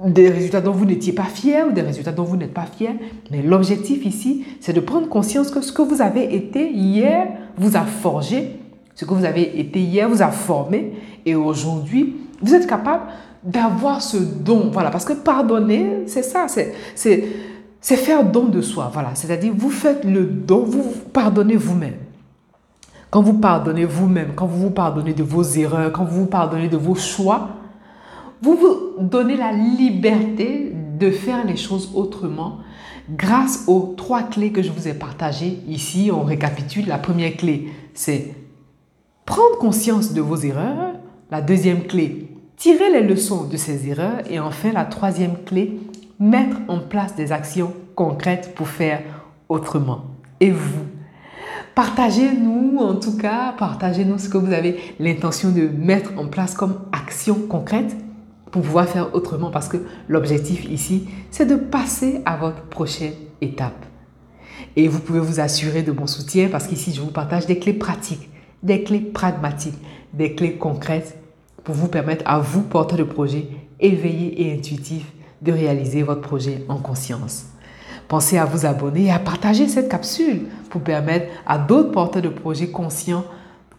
des 0.06 0.28
résultats 0.28 0.60
dont 0.60 0.70
vous 0.70 0.84
n'étiez 0.84 1.12
pas 1.12 1.24
fier 1.24 1.66
ou 1.66 1.72
des 1.72 1.82
résultats 1.82 2.12
dont 2.12 2.22
vous 2.22 2.36
n'êtes 2.36 2.54
pas 2.54 2.66
fier. 2.66 2.92
Mais 3.32 3.42
l'objectif 3.42 4.06
ici, 4.06 4.44
c'est 4.60 4.72
de 4.72 4.78
prendre 4.78 5.08
conscience 5.08 5.50
que 5.50 5.62
ce 5.62 5.72
que 5.72 5.82
vous 5.82 6.00
avez 6.00 6.32
été 6.32 6.70
hier 6.70 7.26
vous 7.56 7.76
a 7.76 7.82
forgé, 7.82 8.60
ce 8.94 9.04
que 9.04 9.14
vous 9.14 9.24
avez 9.24 9.58
été 9.58 9.80
hier 9.80 10.08
vous 10.08 10.22
a 10.22 10.28
formé 10.28 10.92
et 11.26 11.34
aujourd'hui, 11.34 12.14
vous 12.40 12.54
êtes 12.54 12.68
capable 12.68 13.02
d'avoir 13.42 14.02
ce 14.02 14.16
don. 14.16 14.70
Voilà, 14.72 14.90
parce 14.90 15.04
que 15.04 15.12
pardonner, 15.12 16.04
c'est 16.06 16.22
ça, 16.22 16.46
c'est 16.96 17.96
faire 17.96 18.24
don 18.24 18.44
de 18.44 18.60
soi. 18.60 18.90
Voilà, 18.92 19.14
c'est-à-dire 19.14 19.52
vous 19.56 19.70
faites 19.70 20.04
le 20.04 20.24
don, 20.24 20.64
vous 20.64 20.84
pardonnez 21.12 21.56
vous-même. 21.56 21.96
Quand 23.10 23.22
vous 23.22 23.34
pardonnez 23.34 23.84
vous-même, 23.84 24.34
quand 24.36 24.46
vous 24.46 24.60
vous 24.60 24.70
pardonnez 24.70 25.14
de 25.14 25.24
vos 25.24 25.42
erreurs, 25.42 25.90
quand 25.90 26.04
vous 26.04 26.20
vous 26.20 26.26
pardonnez 26.26 26.68
de 26.68 26.76
vos 26.76 26.94
choix, 26.94 27.48
vous 28.42 28.56
vous 28.56 29.02
donnez 29.02 29.36
la 29.36 29.52
liberté 29.52 30.72
de 30.98 31.10
faire 31.10 31.44
les 31.44 31.56
choses 31.56 31.90
autrement 31.94 32.58
grâce 33.10 33.64
aux 33.66 33.94
trois 33.96 34.22
clés 34.22 34.52
que 34.52 34.62
je 34.62 34.70
vous 34.70 34.86
ai 34.86 34.94
partagées 34.94 35.58
ici. 35.66 36.10
On 36.14 36.22
récapitule. 36.22 36.86
La 36.86 36.98
première 36.98 37.36
clé, 37.36 37.72
c'est 37.92 38.34
prendre 39.26 39.58
conscience 39.58 40.12
de 40.12 40.20
vos 40.20 40.36
erreurs. 40.36 40.92
La 41.30 41.42
deuxième 41.42 41.82
clé, 41.82 42.29
tirer 42.60 42.92
les 42.92 43.02
leçons 43.02 43.44
de 43.44 43.56
ces 43.56 43.88
erreurs. 43.88 44.20
Et 44.30 44.38
enfin, 44.38 44.70
la 44.72 44.84
troisième 44.84 45.42
clé, 45.44 45.80
mettre 46.20 46.58
en 46.68 46.78
place 46.78 47.16
des 47.16 47.32
actions 47.32 47.72
concrètes 47.96 48.54
pour 48.54 48.68
faire 48.68 49.02
autrement. 49.48 50.04
Et 50.38 50.50
vous? 50.50 50.84
Partagez-nous, 51.74 52.76
en 52.78 52.96
tout 52.96 53.16
cas, 53.16 53.54
partagez-nous 53.58 54.18
ce 54.18 54.28
que 54.28 54.36
vous 54.36 54.52
avez 54.52 54.78
l'intention 54.98 55.50
de 55.50 55.68
mettre 55.68 56.12
en 56.18 56.26
place 56.26 56.54
comme 56.54 56.80
action 56.92 57.34
concrète 57.48 57.96
pour 58.50 58.62
pouvoir 58.62 58.86
faire 58.86 59.14
autrement 59.14 59.50
parce 59.50 59.68
que 59.68 59.78
l'objectif 60.08 60.64
ici, 60.70 61.08
c'est 61.30 61.46
de 61.46 61.56
passer 61.56 62.20
à 62.26 62.36
votre 62.36 62.62
prochaine 62.64 63.14
étape. 63.40 63.86
Et 64.76 64.88
vous 64.88 65.00
pouvez 65.00 65.20
vous 65.20 65.40
assurer 65.40 65.82
de 65.82 65.92
mon 65.92 66.06
soutien 66.06 66.48
parce 66.48 66.66
qu'ici, 66.66 66.92
je 66.92 67.00
vous 67.00 67.12
partage 67.12 67.46
des 67.46 67.58
clés 67.58 67.72
pratiques, 67.72 68.28
des 68.62 68.82
clés 68.82 69.00
pragmatiques, 69.00 69.78
des 70.12 70.34
clés 70.34 70.56
concrètes 70.56 71.19
pour 71.64 71.74
vous 71.74 71.88
permettre 71.88 72.24
à 72.26 72.38
vous, 72.38 72.62
porteurs 72.62 72.98
de 72.98 73.04
projet, 73.04 73.48
éveillés 73.78 74.42
et 74.42 74.58
intuitifs, 74.58 75.12
de 75.42 75.52
réaliser 75.52 76.02
votre 76.02 76.20
projet 76.20 76.64
en 76.68 76.76
conscience. 76.76 77.46
Pensez 78.08 78.38
à 78.38 78.44
vous 78.44 78.66
abonner 78.66 79.04
et 79.06 79.10
à 79.12 79.18
partager 79.18 79.68
cette 79.68 79.88
capsule 79.88 80.46
pour 80.68 80.82
permettre 80.82 81.32
à 81.46 81.58
d'autres 81.58 81.92
porteurs 81.92 82.22
de 82.22 82.28
projets 82.28 82.70
conscients 82.70 83.24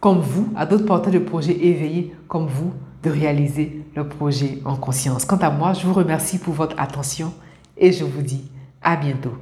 comme 0.00 0.20
vous, 0.20 0.48
à 0.56 0.66
d'autres 0.66 0.86
porteurs 0.86 1.12
de 1.12 1.18
projets 1.18 1.56
éveillés 1.64 2.14
comme 2.28 2.46
vous, 2.46 2.72
de 3.02 3.10
réaliser 3.10 3.84
le 3.94 4.08
projet 4.08 4.60
en 4.64 4.76
conscience. 4.76 5.24
Quant 5.24 5.36
à 5.36 5.50
moi, 5.50 5.74
je 5.74 5.86
vous 5.86 5.92
remercie 5.92 6.38
pour 6.38 6.54
votre 6.54 6.78
attention 6.78 7.32
et 7.76 7.92
je 7.92 8.04
vous 8.04 8.22
dis 8.22 8.50
à 8.82 8.96
bientôt. 8.96 9.34